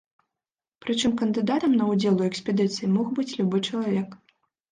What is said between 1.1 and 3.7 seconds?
кандыдатам на ўдзел у экспедыцыі мог быць любы